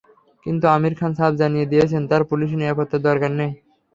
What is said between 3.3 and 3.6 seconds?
নেই।